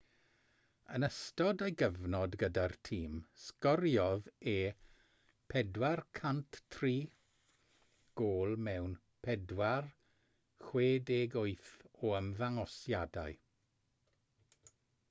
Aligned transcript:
yn 0.97 1.03
ystod 1.07 1.63
ei 1.65 1.73
gyfnod 1.81 2.37
gyda'r 2.43 2.73
tîm 2.87 3.19
sgoriodd 3.41 4.31
e 4.53 4.55
403 5.55 6.91
gôl 8.23 8.57
mewn 8.71 8.97
468 9.29 11.71
o 12.09 12.11
ymddangosiadau 12.23 13.39